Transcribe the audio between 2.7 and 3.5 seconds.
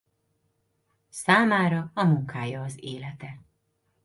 élete.